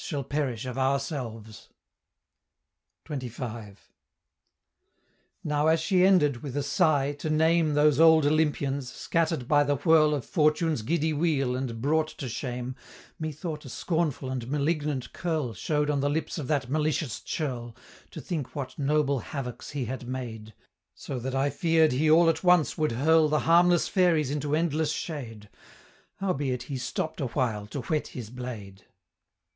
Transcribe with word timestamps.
shall 0.03 0.23
perish 0.23 0.65
of 0.65 0.79
ourselves!" 0.79 1.69
XXV. 3.05 3.77
Now 5.43 5.67
as 5.67 5.79
she 5.79 6.03
ended, 6.03 6.41
with 6.41 6.57
a 6.57 6.63
sigh, 6.63 7.13
to 7.19 7.29
name 7.29 7.75
Those 7.75 7.99
old 7.99 8.25
Olympians, 8.25 8.91
scatter'd 8.91 9.47
by 9.47 9.63
the 9.63 9.75
whirl 9.75 10.15
Of 10.15 10.25
Fortune's 10.25 10.81
giddy 10.81 11.13
wheel 11.13 11.55
and 11.55 11.79
brought 11.83 12.07
to 12.17 12.27
shame, 12.27 12.75
Methought 13.19 13.63
a 13.63 13.69
scornful 13.69 14.31
and 14.31 14.47
malignant 14.49 15.13
curl 15.13 15.53
Show'd 15.53 15.91
on 15.91 15.99
the 15.99 16.09
lips 16.09 16.39
of 16.39 16.47
that 16.47 16.67
malicious 16.67 17.19
churl, 17.21 17.75
To 18.09 18.19
think 18.19 18.55
what 18.55 18.79
noble 18.79 19.19
havocs 19.19 19.69
he 19.73 19.85
had 19.85 20.07
made; 20.07 20.55
So 20.95 21.19
that 21.19 21.35
I 21.35 21.51
fear'd 21.51 21.91
he 21.91 22.09
all 22.09 22.27
at 22.27 22.43
once 22.43 22.75
would 22.75 22.93
hurl 22.93 23.29
The 23.29 23.41
harmless 23.41 23.87
fairies 23.87 24.31
into 24.31 24.55
endless 24.55 24.91
shade, 24.91 25.47
Howbeit 26.15 26.63
he 26.63 26.75
stopp'd 26.79 27.21
awhile 27.21 27.67
to 27.67 27.81
whet 27.81 28.07
his 28.07 28.31
blade. 28.31 28.85